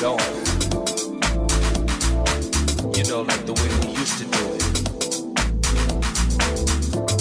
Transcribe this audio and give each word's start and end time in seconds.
going. 0.00 0.18
You 2.94 3.02
know, 3.04 3.22
like 3.22 3.44
the 3.46 3.52
way 3.54 3.68
we 3.80 3.88
used 3.98 4.18
to 4.18 4.24
do 4.24 4.42
it. 4.54 4.62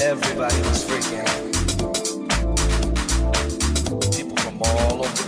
Everybody 0.01 0.59
was 0.61 0.85
freaking 0.85 1.21
out. 1.25 1.43
People 4.15 4.37
from 4.37 4.61
all 4.61 5.05
over 5.05 5.26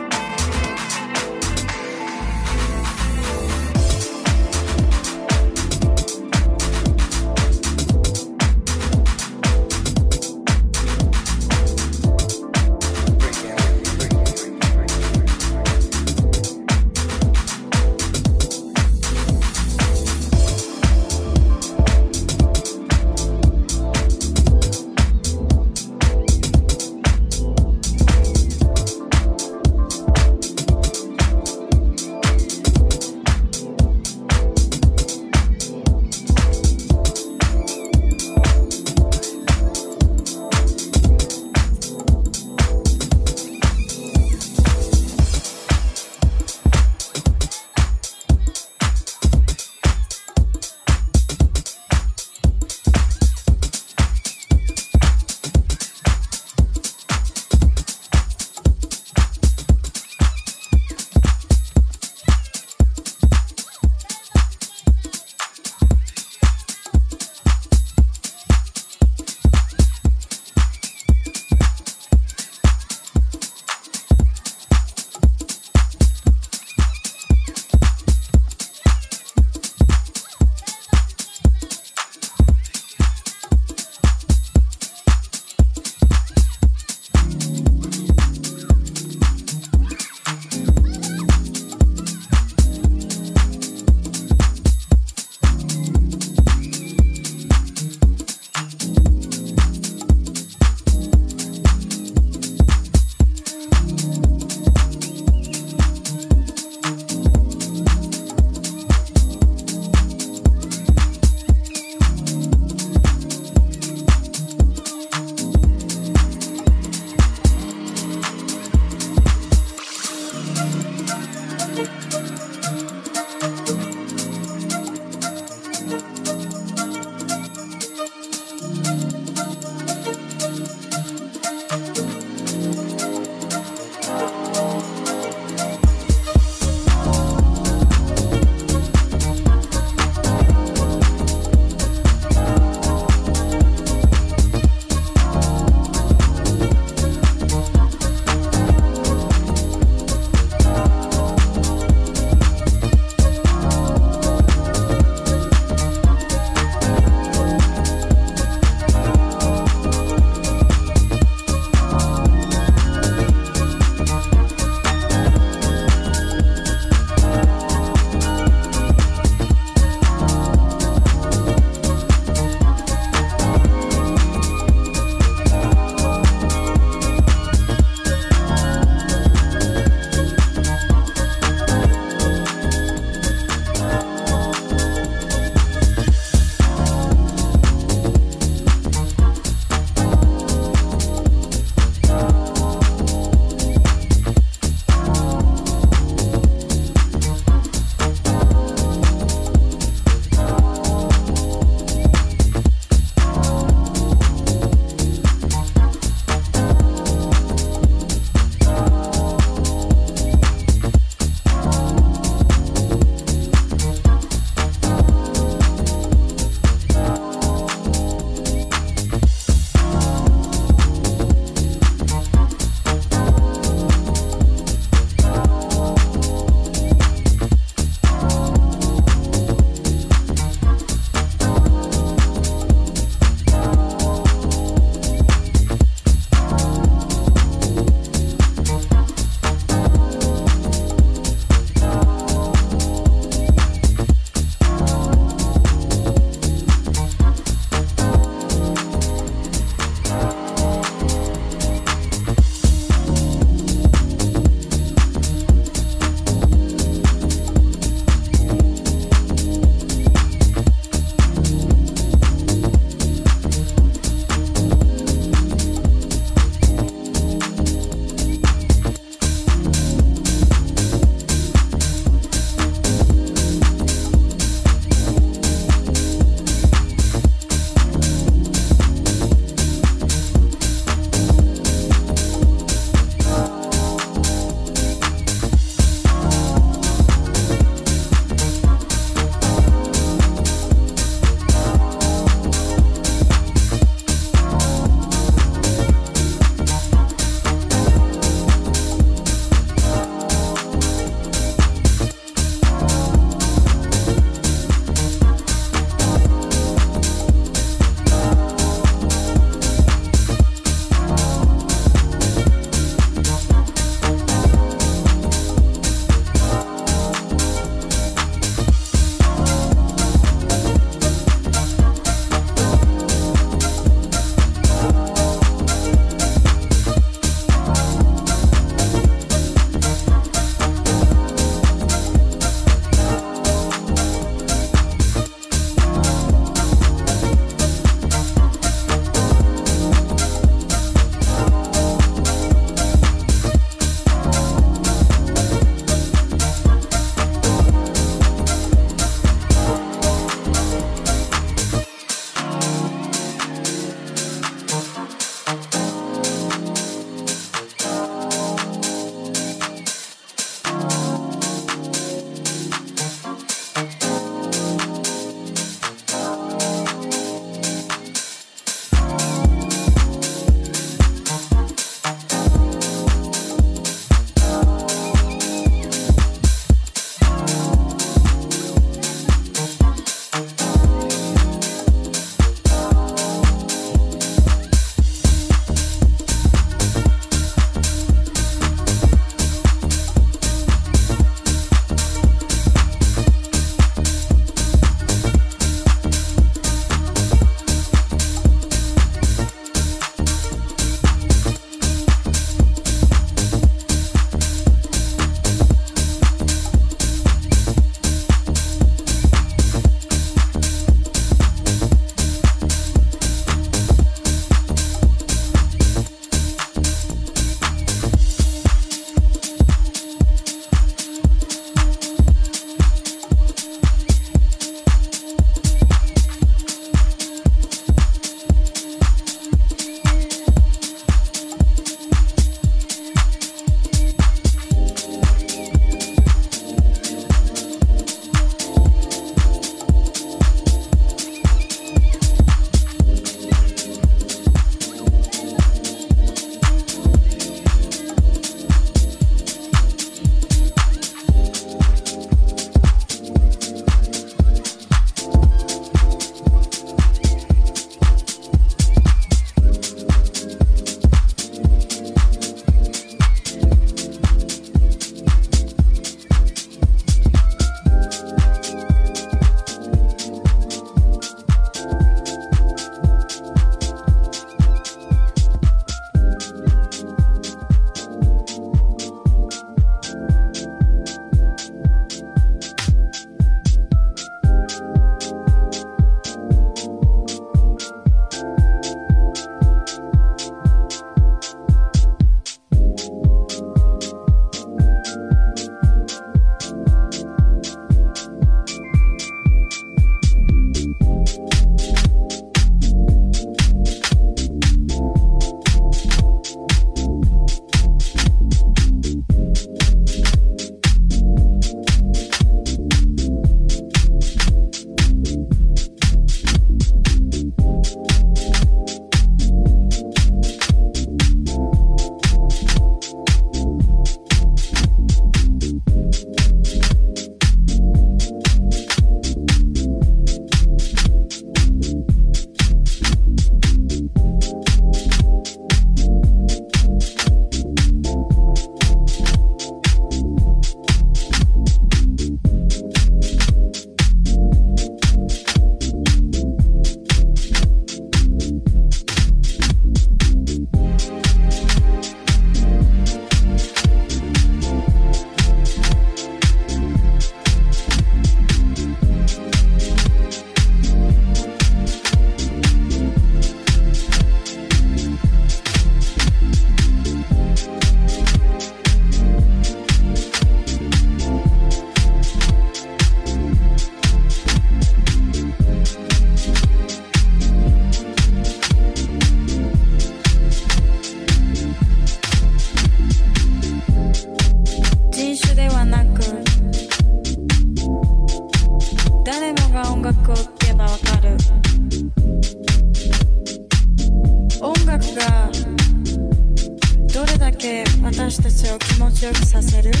tasarım 599.29 600.00